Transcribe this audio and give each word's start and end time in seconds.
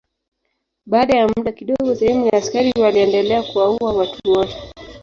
Baada 0.85 1.17
ya 1.17 1.27
muda 1.27 1.51
kidogo 1.51 1.95
sehemu 1.95 2.25
ya 2.25 2.33
askari 2.33 2.73
waliendelea 2.81 3.43
kuwaua 3.43 3.93
watu 3.93 4.31
wote. 4.31 4.73